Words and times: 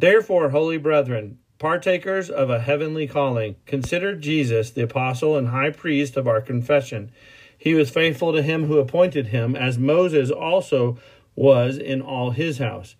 Therefore, 0.00 0.48
holy 0.48 0.78
brethren, 0.78 1.36
partakers 1.58 2.30
of 2.30 2.48
a 2.48 2.60
heavenly 2.60 3.06
calling, 3.06 3.56
consider 3.66 4.16
Jesus 4.16 4.70
the 4.70 4.80
apostle 4.80 5.36
and 5.36 5.48
high 5.48 5.68
priest 5.68 6.16
of 6.16 6.26
our 6.26 6.40
confession. 6.40 7.10
He 7.58 7.74
was 7.74 7.90
faithful 7.90 8.32
to 8.32 8.40
him 8.40 8.64
who 8.64 8.78
appointed 8.78 9.26
him, 9.26 9.54
as 9.54 9.76
Moses 9.76 10.30
also 10.30 10.96
was 11.36 11.76
in 11.76 12.00
all 12.00 12.30
his 12.30 12.56
house. 12.56 12.96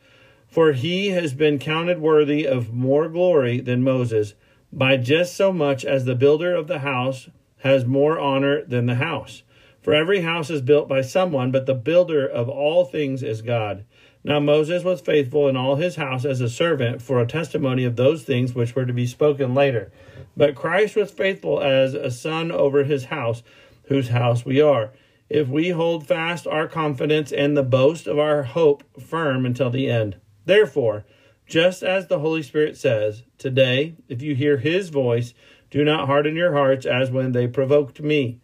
For 0.46 0.72
he 0.72 1.08
has 1.08 1.32
been 1.32 1.58
counted 1.58 2.02
worthy 2.02 2.46
of 2.46 2.74
more 2.74 3.08
glory 3.08 3.60
than 3.60 3.82
Moses, 3.82 4.34
by 4.70 4.98
just 4.98 5.34
so 5.34 5.54
much 5.54 5.86
as 5.86 6.04
the 6.04 6.14
builder 6.14 6.54
of 6.54 6.66
the 6.66 6.80
house 6.80 7.30
has 7.60 7.86
more 7.86 8.18
honor 8.18 8.62
than 8.62 8.84
the 8.84 8.96
house. 8.96 9.42
For 9.80 9.94
every 9.94 10.20
house 10.20 10.50
is 10.50 10.60
built 10.60 10.86
by 10.86 11.00
someone, 11.00 11.50
but 11.50 11.64
the 11.64 11.72
builder 11.72 12.26
of 12.26 12.50
all 12.50 12.84
things 12.84 13.22
is 13.22 13.40
God. 13.40 13.86
Now 14.22 14.38
Moses 14.38 14.84
was 14.84 15.00
faithful 15.00 15.48
in 15.48 15.56
all 15.56 15.76
his 15.76 15.96
house 15.96 16.26
as 16.26 16.42
a 16.42 16.48
servant 16.48 17.00
for 17.00 17.20
a 17.20 17.26
testimony 17.26 17.84
of 17.84 17.96
those 17.96 18.22
things 18.22 18.54
which 18.54 18.74
were 18.74 18.84
to 18.84 18.92
be 18.92 19.06
spoken 19.06 19.54
later. 19.54 19.90
But 20.36 20.54
Christ 20.54 20.94
was 20.94 21.10
faithful 21.10 21.60
as 21.60 21.94
a 21.94 22.10
son 22.10 22.52
over 22.52 22.84
his 22.84 23.06
house, 23.06 23.42
whose 23.84 24.08
house 24.08 24.44
we 24.44 24.60
are. 24.60 24.90
If 25.30 25.48
we 25.48 25.70
hold 25.70 26.06
fast 26.06 26.46
our 26.46 26.68
confidence 26.68 27.32
and 27.32 27.56
the 27.56 27.62
boast 27.62 28.06
of 28.06 28.18
our 28.18 28.42
hope 28.42 28.84
firm 29.00 29.46
until 29.46 29.70
the 29.70 29.88
end. 29.88 30.16
Therefore, 30.44 31.04
just 31.46 31.82
as 31.82 32.06
the 32.06 32.18
Holy 32.18 32.42
Spirit 32.42 32.76
says, 32.76 33.22
Today, 33.38 33.94
if 34.08 34.20
you 34.20 34.34
hear 34.34 34.58
his 34.58 34.90
voice, 34.90 35.32
do 35.70 35.82
not 35.82 36.06
harden 36.06 36.36
your 36.36 36.52
hearts 36.52 36.84
as 36.84 37.10
when 37.10 37.32
they 37.32 37.46
provoked 37.46 38.00
me, 38.00 38.40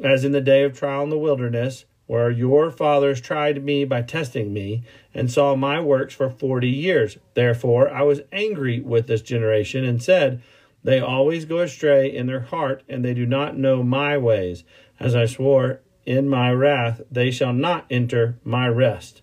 as 0.00 0.24
in 0.24 0.32
the 0.32 0.40
day 0.40 0.62
of 0.62 0.78
trial 0.78 1.02
in 1.02 1.10
the 1.10 1.18
wilderness 1.18 1.84
where 2.08 2.30
your 2.30 2.70
fathers 2.72 3.20
tried 3.20 3.62
me 3.62 3.84
by 3.84 4.02
testing 4.02 4.52
me, 4.52 4.82
and 5.14 5.30
saw 5.30 5.54
my 5.54 5.78
works 5.80 6.12
for 6.12 6.28
forty 6.28 6.68
years. 6.68 7.18
Therefore 7.34 7.88
I 7.88 8.02
was 8.02 8.22
angry 8.32 8.80
with 8.80 9.06
this 9.06 9.22
generation, 9.22 9.84
and 9.84 10.02
said, 10.02 10.42
They 10.82 10.98
always 10.98 11.44
go 11.44 11.58
astray 11.58 12.12
in 12.12 12.26
their 12.26 12.40
heart, 12.40 12.82
and 12.88 13.04
they 13.04 13.14
do 13.14 13.26
not 13.26 13.56
know 13.56 13.84
my 13.84 14.18
ways. 14.18 14.64
As 14.98 15.14
I 15.14 15.26
swore 15.26 15.82
in 16.04 16.28
my 16.28 16.50
wrath, 16.50 17.02
they 17.10 17.30
shall 17.30 17.52
not 17.52 17.86
enter 17.90 18.38
my 18.42 18.66
rest. 18.66 19.22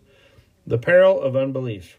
The 0.65 0.77
peril 0.77 1.19
of 1.21 1.35
unbelief. 1.35 1.97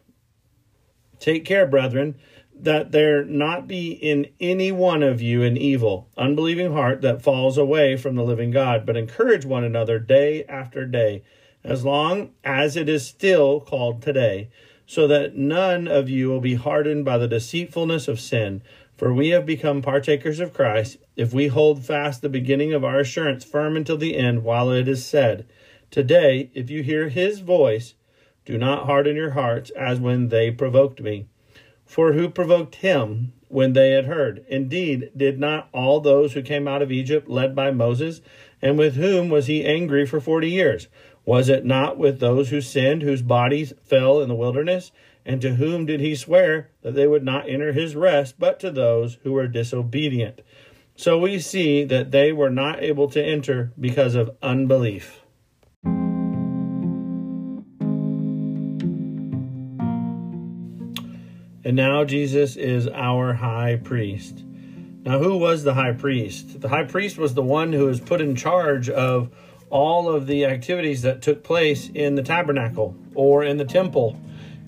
Take 1.19 1.45
care, 1.45 1.67
brethren 1.67 2.15
that 2.59 2.91
there 2.91 3.25
not 3.25 3.69
be 3.69 3.93
in 3.93 4.27
any 4.41 4.73
one 4.73 5.03
of 5.03 5.21
you 5.21 5.43
an 5.43 5.57
evil, 5.57 6.09
unbelieving 6.17 6.73
heart 6.73 7.03
that 7.03 7.23
falls 7.23 7.59
away 7.59 7.97
from 7.97 8.15
the 8.17 8.25
living 8.25 8.51
God, 8.51 8.87
but 8.87 8.97
encourage 8.97 9.45
one 9.45 9.63
another 9.63 9.99
day 9.99 10.45
after 10.45 10.87
day, 10.87 11.23
as 11.63 11.85
long 11.85 12.31
as 12.45 12.77
it 12.77 12.89
is 12.89 13.07
still 13.07 13.61
called 13.61 14.01
today, 14.01 14.49
so 14.87 15.07
that 15.07 15.37
none 15.37 15.87
of 15.87 16.09
you 16.09 16.29
will 16.29 16.41
be 16.41 16.55
hardened 16.55 17.05
by 17.05 17.19
the 17.19 17.29
deceitfulness 17.29 18.09
of 18.09 18.21
sin. 18.21 18.63
For 18.97 19.13
we 19.13 19.29
have 19.29 19.45
become 19.45 19.83
partakers 19.83 20.41
of 20.41 20.55
Christ 20.55 20.97
if 21.17 21.35
we 21.35 21.49
hold 21.49 21.85
fast 21.85 22.23
the 22.23 22.29
beginning 22.31 22.73
of 22.73 22.85
our 22.85 23.01
assurance 23.01 23.45
firm 23.45 23.77
until 23.77 23.99
the 23.99 24.17
end, 24.17 24.43
while 24.43 24.71
it 24.71 24.89
is 24.89 25.05
said, 25.05 25.47
Today, 25.91 26.51
if 26.55 26.71
you 26.71 26.83
hear 26.83 27.11
his 27.11 27.41
voice, 27.41 27.95
do 28.47 28.57
not 28.57 28.87
harden 28.87 29.17
your 29.17 29.31
hearts 29.31 29.71
as 29.71 30.01
when 30.01 30.29
they 30.29 30.51
provoked 30.51 31.01
me. 31.01 31.27
For 31.87 32.13
who 32.13 32.29
provoked 32.29 32.77
him 32.77 33.33
when 33.49 33.73
they 33.73 33.93
had 33.93 34.07
heard? 34.07 34.45
Indeed, 34.49 35.13
did 35.17 35.39
not 35.39 35.69
all 35.73 36.01
those 36.01 36.33
who 36.33 36.43
came 36.43 36.67
out 36.67 36.83
of 36.83 36.93
Egypt 36.93 37.29
led 37.29 37.55
by 37.55 37.71
Moses? 37.71 38.21
And 38.61 38.77
with 38.77 38.97
whom 38.97 39.29
was 39.29 39.47
he 39.47 39.65
angry 39.65 40.05
for 40.05 40.21
forty 40.21 40.51
years? 40.51 40.89
Was 41.25 41.49
it 41.49 41.65
not 41.65 41.97
with 41.97 42.21
those 42.21 42.51
who 42.51 42.61
sinned, 42.61 43.03
whose 43.03 43.23
bodies 43.23 43.73
fell 43.83 44.21
in 44.21 44.29
the 44.29 44.35
wilderness? 44.35 44.93
And 45.25 45.41
to 45.41 45.55
whom 45.55 45.87
did 45.87 46.01
he 46.01 46.15
swear 46.15 46.71
that 46.83 46.95
they 46.95 47.07
would 47.07 47.25
not 47.25 47.49
enter 47.49 47.73
his 47.73 47.97
rest, 47.97 48.37
but 48.39 48.61
to 48.61 48.71
those 48.71 49.19
who 49.23 49.33
were 49.33 49.49
disobedient? 49.49 50.43
So 50.97 51.19
we 51.19 51.39
see 51.39 51.85
that 51.85 52.11
they 52.11 52.33
were 52.33 52.51
not 52.51 52.83
able 52.83 53.09
to 53.11 53.23
enter 53.23 53.73
because 53.79 54.15
of 54.15 54.37
unbelief. 54.43 55.23
And 61.67 61.75
now 61.75 62.05
Jesus 62.05 62.55
is 62.55 62.87
our 62.87 63.33
high 63.33 63.75
priest. 63.83 64.45
Now, 65.03 65.19
who 65.19 65.37
was 65.37 65.65
the 65.65 65.75
high 65.75 65.95
priest? 65.95 66.61
The 66.61 66.69
high 66.69 66.85
priest 66.85 67.19
was 67.19 67.35
the 67.35 67.43
one 67.43 67.73
who 67.73 67.87
was 67.87 67.99
put 67.99 68.21
in 68.21 68.37
charge 68.37 68.89
of 68.89 69.35
all 69.69 70.09
of 70.09 70.29
the 70.29 70.45
activities 70.45 71.03
that 71.03 71.23
took 71.23 71.43
place 71.43 71.91
in 71.93 72.15
the 72.15 72.23
tabernacle 72.23 72.97
or 73.17 73.43
in 73.43 73.57
the 73.57 73.65
temple, 73.65 74.17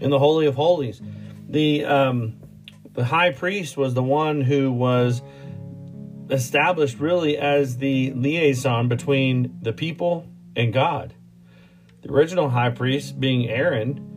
in 0.01 0.11
the 0.11 0.19
Holy 0.19 0.47
of 0.47 0.57
Holies. 0.57 1.01
The, 1.49 1.85
um, 1.85 2.41
the 2.95 3.05
high 3.05 3.31
priest 3.31 3.77
was 3.77 3.95
the 3.95 4.03
one 4.03 4.41
who 4.41 4.73
was 4.73 5.23
established 6.31 6.99
really 6.99 7.39
as 7.39 7.77
the 7.77 8.13
liaison 8.15 8.89
between 8.89 9.57
the 9.63 9.73
people 9.73 10.27
and 10.57 10.73
God. 10.73 11.15
The 12.03 12.11
original 12.11 12.49
high 12.49 12.71
priest 12.71 13.21
being 13.21 13.49
Aaron 13.49 14.08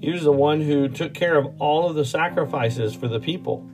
he 0.00 0.10
was 0.10 0.22
the 0.22 0.32
one 0.32 0.60
who 0.60 0.88
took 0.88 1.12
care 1.12 1.36
of 1.36 1.60
all 1.60 1.88
of 1.88 1.94
the 1.94 2.04
sacrifices 2.04 2.94
for 2.94 3.06
the 3.06 3.20
people. 3.20 3.68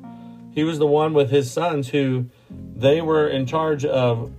He 0.53 0.65
was 0.65 0.79
the 0.79 0.87
one 0.87 1.15
with 1.15 1.31
his 1.31 1.51
sons 1.51 1.89
who 1.89 2.27
they 2.51 3.01
were 3.01 3.29
in 3.29 3.47
charge 3.47 3.85
of 3.85 4.33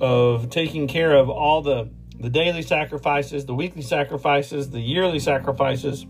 of 0.00 0.50
taking 0.50 0.86
care 0.86 1.16
of 1.16 1.30
all 1.30 1.62
the 1.62 1.90
the 2.18 2.30
daily 2.30 2.62
sacrifices, 2.62 3.44
the 3.44 3.54
weekly 3.54 3.82
sacrifices, 3.82 4.70
the 4.70 4.80
yearly 4.80 5.18
sacrifices, 5.18 6.06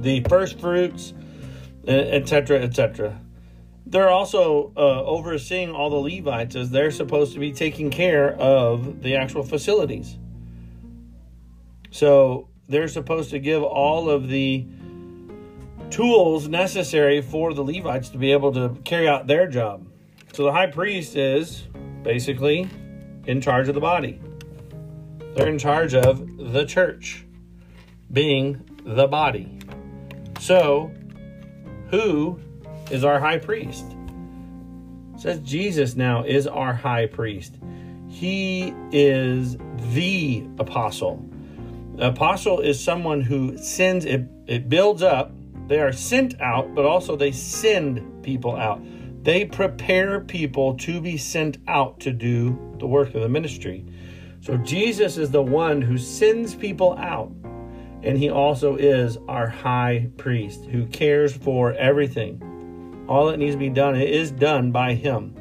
the 0.00 0.20
first 0.28 0.58
fruits, 0.58 1.12
etc., 1.86 2.62
etc. 2.62 3.20
They're 3.84 4.10
also 4.10 4.72
uh, 4.76 5.04
overseeing 5.04 5.70
all 5.70 5.90
the 5.90 6.16
Levites 6.16 6.56
as 6.56 6.70
they're 6.70 6.90
supposed 6.90 7.34
to 7.34 7.38
be 7.38 7.52
taking 7.52 7.90
care 7.90 8.32
of 8.32 9.02
the 9.02 9.16
actual 9.16 9.44
facilities. 9.44 10.18
So 11.90 12.48
they're 12.68 12.88
supposed 12.88 13.30
to 13.30 13.38
give 13.38 13.62
all 13.62 14.10
of 14.10 14.28
the 14.28 14.66
tools 15.90 16.48
necessary 16.48 17.22
for 17.22 17.54
the 17.54 17.62
Levites 17.62 18.08
to 18.10 18.18
be 18.18 18.32
able 18.32 18.52
to 18.52 18.76
carry 18.84 19.08
out 19.08 19.26
their 19.26 19.46
job. 19.46 19.86
So 20.32 20.44
the 20.44 20.52
high 20.52 20.66
priest 20.66 21.16
is 21.16 21.62
basically 22.02 22.68
in 23.26 23.40
charge 23.40 23.68
of 23.68 23.74
the 23.74 23.80
body. 23.80 24.20
They're 25.34 25.48
in 25.48 25.58
charge 25.58 25.94
of 25.94 26.52
the 26.52 26.64
church, 26.64 27.24
being 28.12 28.62
the 28.84 29.06
body. 29.06 29.58
So, 30.40 30.92
who 31.90 32.40
is 32.90 33.04
our 33.04 33.18
high 33.18 33.38
priest? 33.38 33.84
Says 35.18 35.40
Jesus 35.40 35.96
now 35.96 36.22
is 36.22 36.46
our 36.46 36.72
high 36.72 37.06
priest. 37.06 37.54
He 38.08 38.74
is 38.92 39.56
the 39.92 40.46
apostle. 40.58 41.24
Apostle 41.98 42.60
is 42.60 42.82
someone 42.82 43.20
who 43.20 43.56
sends 43.58 44.04
it, 44.04 44.28
it 44.46 44.68
builds 44.68 45.02
up. 45.02 45.32
They 45.68 45.80
are 45.80 45.92
sent 45.92 46.40
out, 46.40 46.74
but 46.74 46.84
also 46.84 47.16
they 47.16 47.32
send 47.32 48.22
people 48.22 48.54
out. 48.54 48.80
They 49.22 49.44
prepare 49.44 50.20
people 50.20 50.76
to 50.78 51.00
be 51.00 51.16
sent 51.16 51.58
out 51.66 51.98
to 52.00 52.12
do 52.12 52.76
the 52.78 52.86
work 52.86 53.14
of 53.14 53.22
the 53.22 53.28
ministry. 53.28 53.84
So 54.40 54.56
Jesus 54.58 55.16
is 55.16 55.32
the 55.32 55.42
one 55.42 55.82
who 55.82 55.98
sends 55.98 56.54
people 56.54 56.96
out. 56.98 57.32
And 58.02 58.16
he 58.16 58.30
also 58.30 58.76
is 58.76 59.18
our 59.26 59.48
high 59.48 60.10
priest 60.16 60.66
who 60.66 60.86
cares 60.86 61.36
for 61.36 61.72
everything. 61.72 63.04
All 63.08 63.26
that 63.26 63.38
needs 63.38 63.54
to 63.54 63.58
be 63.58 63.70
done 63.70 63.96
is 63.96 64.30
done 64.30 64.70
by 64.70 64.94
him. 64.94 65.34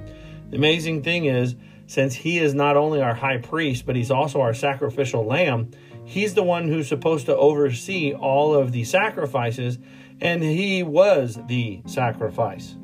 The 0.50 0.58
amazing 0.58 1.04
thing 1.04 1.26
is, 1.26 1.56
since 1.86 2.16
he 2.16 2.40
is 2.40 2.56
not 2.56 2.78
only 2.78 3.02
our 3.02 3.14
high 3.14 3.38
priest, 3.38 3.86
but 3.86 3.96
he's 3.96 4.10
also 4.10 4.42
our 4.42 4.56
sacrificial 4.56 5.24
lamb, 5.26 5.70
he's 6.06 6.34
the 6.34 6.44
one 6.44 6.68
who's 6.68 6.88
supposed 6.88 7.26
to 7.26 7.36
oversee 7.36 8.14
all 8.14 8.54
of 8.54 8.72
the 8.72 8.84
sacrifices, 8.84 9.78
and 10.22 10.42
he 10.42 10.84
was 10.84 11.38
the 11.48 11.82
sacrifice. 11.86 12.78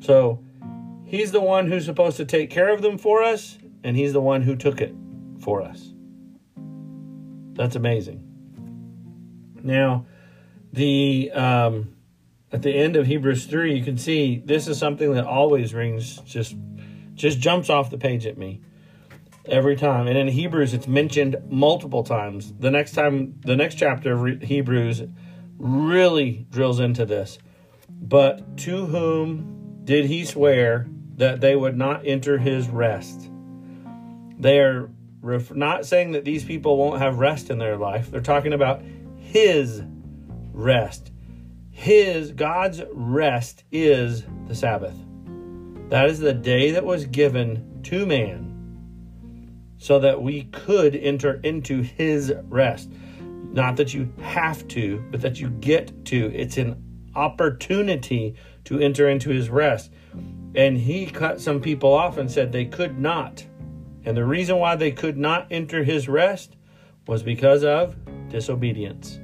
So 0.00 0.42
he's 1.04 1.32
the 1.32 1.40
one 1.40 1.66
who's 1.68 1.84
supposed 1.84 2.16
to 2.16 2.24
take 2.24 2.50
care 2.50 2.72
of 2.72 2.82
them 2.82 2.98
for 2.98 3.22
us, 3.22 3.58
and 3.84 3.96
he's 3.96 4.12
the 4.12 4.20
one 4.20 4.42
who 4.42 4.56
took 4.56 4.80
it 4.80 4.94
for 5.40 5.62
us. 5.62 5.92
That's 7.52 7.76
amazing. 7.76 8.24
Now, 9.62 10.06
the 10.72 11.30
um, 11.32 11.96
at 12.52 12.62
the 12.62 12.70
end 12.70 12.96
of 12.96 13.06
Hebrews 13.06 13.46
three, 13.46 13.76
you 13.76 13.84
can 13.84 13.98
see 13.98 14.42
this 14.44 14.68
is 14.68 14.78
something 14.78 15.14
that 15.14 15.26
always 15.26 15.74
rings 15.74 16.18
just 16.18 16.56
just 17.14 17.40
jumps 17.40 17.68
off 17.68 17.90
the 17.90 17.98
page 17.98 18.26
at 18.26 18.38
me 18.38 18.62
every 19.48 19.76
time. 19.76 20.06
And 20.06 20.16
in 20.16 20.28
Hebrews, 20.28 20.74
it's 20.74 20.86
mentioned 20.86 21.36
multiple 21.48 22.02
times. 22.02 22.52
The 22.58 22.70
next 22.70 22.92
time, 22.92 23.40
the 23.40 23.56
next 23.56 23.76
chapter 23.76 24.12
of 24.12 24.42
Hebrews 24.42 25.02
really 25.58 26.46
drills 26.50 26.80
into 26.80 27.04
this. 27.04 27.38
But 27.88 28.56
to 28.58 28.86
whom 28.86 29.80
did 29.84 30.06
he 30.06 30.24
swear 30.24 30.88
that 31.16 31.40
they 31.40 31.56
would 31.56 31.76
not 31.76 32.06
enter 32.06 32.38
his 32.38 32.68
rest. 32.68 33.30
They 34.38 34.60
are 34.60 34.88
ref- 35.20 35.54
not 35.54 35.84
saying 35.84 36.12
that 36.12 36.24
these 36.24 36.44
people 36.44 36.76
won't 36.76 37.00
have 37.00 37.18
rest 37.18 37.50
in 37.50 37.58
their 37.58 37.76
life. 37.76 38.10
They're 38.10 38.20
talking 38.20 38.52
about 38.52 38.82
his 39.16 39.82
rest. 40.52 41.10
His, 41.70 42.32
God's 42.32 42.82
rest 42.92 43.64
is 43.72 44.24
the 44.46 44.54
Sabbath. 44.54 44.94
That 45.88 46.06
is 46.06 46.18
the 46.20 46.34
day 46.34 46.70
that 46.72 46.84
was 46.84 47.06
given 47.06 47.80
to 47.84 48.06
man 48.06 48.47
so 49.78 49.98
that 50.00 50.20
we 50.20 50.44
could 50.44 50.94
enter 50.94 51.40
into 51.42 51.82
his 51.82 52.32
rest. 52.48 52.90
Not 53.20 53.76
that 53.76 53.94
you 53.94 54.12
have 54.20 54.66
to, 54.68 55.02
but 55.10 55.20
that 55.22 55.40
you 55.40 55.48
get 55.48 56.04
to. 56.06 56.32
It's 56.34 56.58
an 56.58 57.10
opportunity 57.14 58.34
to 58.64 58.78
enter 58.78 59.08
into 59.08 59.30
his 59.30 59.48
rest. 59.48 59.90
And 60.54 60.76
he 60.76 61.06
cut 61.06 61.40
some 61.40 61.60
people 61.60 61.92
off 61.92 62.18
and 62.18 62.30
said 62.30 62.52
they 62.52 62.66
could 62.66 62.98
not. 62.98 63.46
And 64.04 64.16
the 64.16 64.24
reason 64.24 64.58
why 64.58 64.76
they 64.76 64.90
could 64.90 65.16
not 65.16 65.46
enter 65.50 65.84
his 65.84 66.08
rest 66.08 66.56
was 67.06 67.22
because 67.22 67.64
of 67.64 67.96
disobedience. 68.28 69.20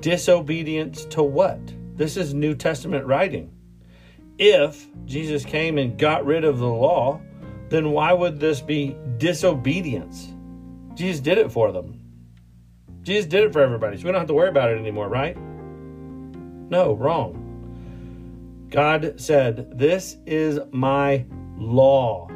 Disobedience 0.00 1.04
to 1.06 1.22
what? 1.22 1.60
This 1.96 2.16
is 2.16 2.34
New 2.34 2.54
Testament 2.54 3.06
writing. 3.06 3.52
If 4.38 4.86
Jesus 5.04 5.44
came 5.44 5.78
and 5.78 5.98
got 5.98 6.24
rid 6.24 6.44
of 6.44 6.58
the 6.58 6.66
law, 6.66 7.20
then 7.72 7.90
why 7.90 8.12
would 8.12 8.38
this 8.38 8.60
be 8.60 8.96
disobedience? 9.18 10.34
Jesus 10.94 11.20
did 11.20 11.38
it 11.38 11.50
for 11.50 11.72
them. 11.72 11.98
Jesus 13.02 13.26
did 13.26 13.44
it 13.44 13.52
for 13.52 13.62
everybody, 13.62 13.96
so 13.96 14.04
we 14.04 14.12
don't 14.12 14.20
have 14.20 14.28
to 14.28 14.34
worry 14.34 14.48
about 14.48 14.70
it 14.70 14.78
anymore, 14.78 15.08
right? 15.08 15.36
No, 16.70 16.94
wrong. 16.94 18.68
God 18.70 19.20
said, 19.20 19.78
This 19.78 20.16
is 20.26 20.58
my 20.70 21.24
law. 21.56 22.28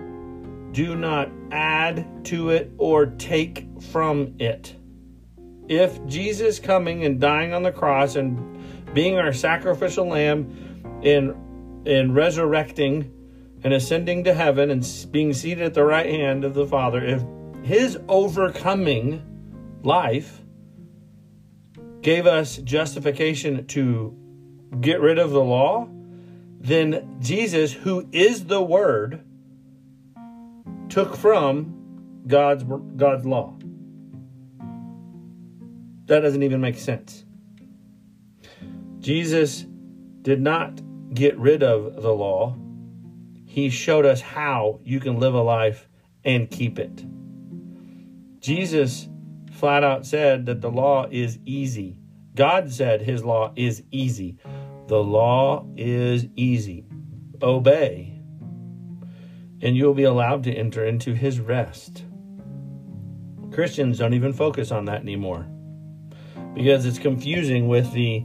Do 0.73 0.97
not 0.97 1.31
add 1.51 2.25
to 2.27 2.51
it 2.51 2.73
or 2.79 3.07
take 3.07 3.67
from 3.81 4.35
it. 4.39 4.75
If 5.69 6.05
Jesus 6.07 6.59
coming 6.59 7.05
and 7.05 7.21
dying 7.21 7.53
on 7.53 7.63
the 7.63 7.73
cross 7.73 8.17
and 8.17 8.95
being 8.95 9.19
our 9.19 9.33
sacrificial 9.33 10.07
lamb 10.07 11.01
in 11.03 11.35
in 11.87 12.13
resurrecting 12.13 13.11
and 13.67 13.75
ascending 13.75 14.23
to 14.23 14.33
heaven 14.33 14.71
and 14.71 14.87
being 15.11 15.33
seated 15.33 15.65
at 15.65 15.75
the 15.75 15.83
right 15.83 16.09
hand 16.09 16.45
of 16.45 16.55
the 16.55 16.65
Father, 16.65 17.05
if 17.05 17.25
his 17.65 17.99
overcoming 18.07 19.21
life 19.83 20.41
gave 22.01 22.29
us 22.29 22.59
justification 22.59 23.67
to 23.67 24.17
get 24.81 25.01
rid 25.01 25.19
of 25.19 25.33
the 25.33 25.43
law, 25.43 25.89
then 26.61 27.19
Jesus, 27.19 27.73
who 27.73 28.09
is 28.13 28.45
the 28.45 28.63
Word, 28.63 29.25
took 30.89 31.17
from 31.17 32.23
God's 32.29 32.63
God's 32.95 33.27
law. 33.27 33.59
That 36.05 36.21
doesn't 36.21 36.45
even 36.45 36.61
make 36.61 36.79
sense. 36.79 37.25
Jesus 39.01 39.67
did 40.23 40.41
not 40.41 40.81
get 41.13 41.37
rid 41.37 41.65
of 41.65 42.01
the 42.01 42.13
law. 42.13 42.57
He 43.57 43.71
showed 43.71 44.05
us 44.05 44.21
how 44.21 44.81
you 44.85 45.01
can 45.01 45.19
live 45.19 45.33
a 45.33 45.41
life 45.41 45.89
and 46.27 46.51
keep 46.51 46.79
it. 46.79 47.07
Jesus 48.39 49.09
flat 49.51 49.83
out 49.83 50.05
said 50.05 50.45
that 50.45 50.61
the 50.61 50.71
law 50.71 51.07
is 51.11 51.39
easy. 51.47 51.99
God 52.35 52.71
said 52.71 53.01
his 53.01 53.25
law 53.25 53.55
is 53.57 53.83
easy. 53.91 54.37
The 54.89 55.03
law 55.03 55.67
is 55.75 56.27
easy. 56.37 56.85
Obey, 57.41 58.21
and 59.63 59.75
you'll 59.75 59.95
be 59.95 60.05
allowed 60.05 60.45
to 60.45 60.53
enter 60.53 60.85
into 60.85 61.15
his 61.15 61.41
rest. 61.41 62.05
Christians 63.53 63.97
don't 63.97 64.13
even 64.13 64.35
focus 64.35 64.71
on 64.71 64.85
that 64.85 65.01
anymore 65.01 65.47
because 66.53 66.85
it's 66.85 66.99
confusing 66.99 67.69
with 67.69 67.91
the 67.95 68.23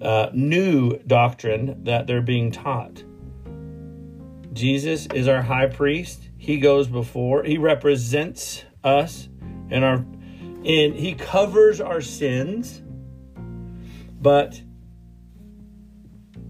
uh, 0.00 0.30
new 0.32 0.96
doctrine 1.06 1.84
that 1.84 2.06
they're 2.06 2.22
being 2.22 2.50
taught. 2.50 3.04
Jesus 4.52 5.06
is 5.14 5.28
our 5.28 5.42
high 5.42 5.66
priest. 5.66 6.28
He 6.36 6.58
goes 6.58 6.88
before, 6.88 7.42
he 7.42 7.58
represents 7.58 8.64
us 8.84 9.28
and 9.70 9.84
our 9.84 10.04
and 10.64 10.94
he 10.94 11.14
covers 11.14 11.80
our 11.80 12.00
sins, 12.00 12.82
but 14.20 14.60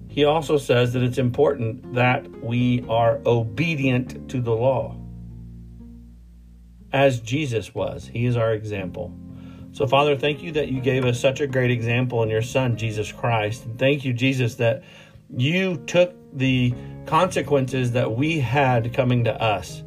he 0.08 0.26
also 0.26 0.58
says 0.58 0.92
that 0.92 1.02
it's 1.02 1.16
important 1.16 1.94
that 1.94 2.28
we 2.42 2.84
are 2.90 3.20
obedient 3.24 4.28
to 4.28 4.42
the 4.42 4.52
law 4.52 4.94
as 6.92 7.20
Jesus 7.20 7.74
was. 7.74 8.06
He 8.06 8.26
is 8.26 8.36
our 8.36 8.52
example. 8.52 9.16
So, 9.72 9.86
Father, 9.86 10.14
thank 10.14 10.42
you 10.42 10.52
that 10.52 10.68
you 10.68 10.82
gave 10.82 11.06
us 11.06 11.18
such 11.18 11.40
a 11.40 11.46
great 11.46 11.70
example 11.70 12.22
in 12.22 12.28
your 12.28 12.42
Son, 12.42 12.76
Jesus 12.76 13.10
Christ. 13.10 13.64
And 13.64 13.78
thank 13.78 14.04
you, 14.04 14.12
Jesus, 14.12 14.56
that 14.56 14.82
you 15.36 15.78
took 15.86 16.14
the 16.32 16.74
consequences 17.06 17.92
that 17.92 18.12
we 18.12 18.38
had 18.38 18.92
coming 18.92 19.24
to 19.24 19.42
us. 19.42 19.82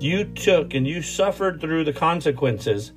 You 0.00 0.24
took 0.24 0.74
and 0.74 0.86
you 0.86 1.02
suffered 1.02 1.60
through 1.60 1.84
the 1.84 1.92
consequences 1.92 2.92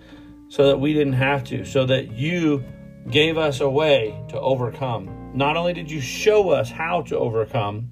so 0.49 0.67
that 0.67 0.79
we 0.79 0.93
didn't 0.93 1.13
have 1.13 1.43
to, 1.45 1.65
so 1.65 1.85
that 1.85 2.11
you 2.11 2.63
gave 3.09 3.37
us 3.37 3.61
a 3.61 3.69
way 3.69 4.19
to 4.29 4.39
overcome. 4.39 5.31
Not 5.33 5.55
only 5.55 5.73
did 5.73 5.89
you 5.89 6.01
show 6.01 6.49
us 6.49 6.69
how 6.69 7.03
to 7.03 7.17
overcome, 7.17 7.91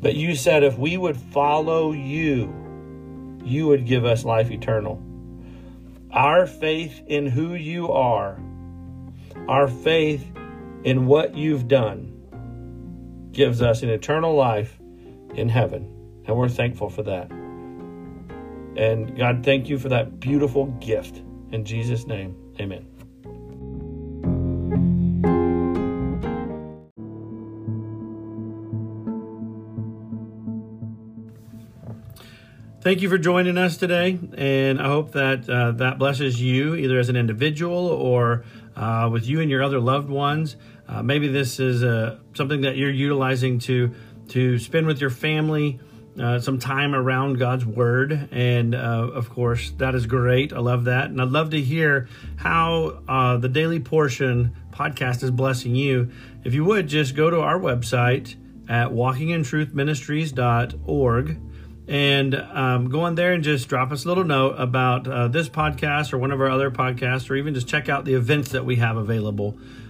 but 0.00 0.14
you 0.14 0.34
said 0.36 0.62
if 0.62 0.78
we 0.78 0.96
would 0.96 1.16
follow 1.16 1.92
you, 1.92 2.52
you 3.44 3.66
would 3.66 3.86
give 3.86 4.04
us 4.04 4.24
life 4.24 4.50
eternal. 4.50 5.02
Our 6.12 6.46
faith 6.46 7.02
in 7.06 7.26
who 7.26 7.54
you 7.54 7.90
are, 7.90 8.40
our 9.48 9.68
faith 9.68 10.30
in 10.84 11.06
what 11.06 11.34
you've 11.34 11.68
done, 11.68 12.17
gives 13.38 13.62
us 13.62 13.84
an 13.84 13.88
eternal 13.88 14.34
life 14.34 14.80
in 15.36 15.48
heaven. 15.48 15.84
And 16.26 16.36
we're 16.36 16.48
thankful 16.48 16.90
for 16.90 17.04
that. 17.04 17.30
And 18.76 19.16
God, 19.16 19.44
thank 19.44 19.68
you 19.68 19.78
for 19.78 19.88
that 19.90 20.18
beautiful 20.18 20.66
gift. 20.80 21.22
In 21.52 21.64
Jesus' 21.64 22.04
name, 22.04 22.36
amen. 22.58 22.84
Thank 32.80 33.02
you 33.02 33.08
for 33.08 33.18
joining 33.18 33.56
us 33.56 33.76
today, 33.76 34.18
and 34.36 34.80
I 34.80 34.86
hope 34.86 35.12
that 35.12 35.48
uh, 35.48 35.72
that 35.72 35.98
blesses 35.98 36.40
you 36.40 36.74
either 36.74 36.98
as 36.98 37.08
an 37.08 37.16
individual 37.16 37.86
or 37.86 38.44
uh, 38.74 39.08
with 39.12 39.26
you 39.26 39.40
and 39.40 39.50
your 39.50 39.62
other 39.62 39.78
loved 39.78 40.08
ones. 40.08 40.56
Uh, 40.88 41.02
maybe 41.02 41.28
this 41.28 41.60
is 41.60 41.84
uh, 41.84 42.18
something 42.34 42.62
that 42.62 42.76
you're 42.76 42.90
utilizing 42.90 43.58
to 43.60 43.94
to 44.28 44.58
spend 44.58 44.86
with 44.86 45.00
your 45.00 45.10
family 45.10 45.80
uh, 46.20 46.38
some 46.38 46.58
time 46.58 46.94
around 46.94 47.38
God's 47.38 47.64
Word, 47.64 48.28
and 48.32 48.74
uh, 48.74 49.08
of 49.12 49.30
course 49.30 49.70
that 49.78 49.94
is 49.94 50.06
great. 50.06 50.52
I 50.52 50.58
love 50.58 50.84
that, 50.84 51.10
and 51.10 51.20
I'd 51.20 51.28
love 51.28 51.50
to 51.50 51.60
hear 51.60 52.08
how 52.36 53.38
the 53.40 53.48
Daily 53.48 53.80
Portion 53.80 54.54
podcast 54.72 55.22
is 55.22 55.30
blessing 55.30 55.74
you. 55.74 56.10
If 56.44 56.54
you 56.54 56.64
would 56.64 56.88
just 56.88 57.16
go 57.16 57.30
to 57.30 57.40
our 57.40 57.58
website 57.58 58.36
at 58.68 58.90
walkingintruthministries.org 58.90 61.40
and 61.88 62.34
um, 62.34 62.90
go 62.90 63.00
on 63.00 63.14
there 63.14 63.32
and 63.32 63.42
just 63.42 63.68
drop 63.68 63.90
us 63.92 64.04
a 64.04 64.08
little 64.08 64.24
note 64.24 64.56
about 64.58 65.08
uh, 65.08 65.28
this 65.28 65.48
podcast 65.48 66.12
or 66.12 66.18
one 66.18 66.30
of 66.30 66.40
our 66.40 66.50
other 66.50 66.70
podcasts, 66.70 67.30
or 67.30 67.36
even 67.36 67.54
just 67.54 67.66
check 67.66 67.88
out 67.88 68.04
the 68.04 68.14
events 68.14 68.50
that 68.50 68.64
we 68.64 68.76
have 68.76 68.96
available. 68.96 69.58